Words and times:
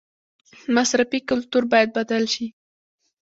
مصرفي 0.75 1.19
کلتور 1.29 1.63
باید 1.71 1.89
بدل 1.97 2.23
شي 2.33 2.47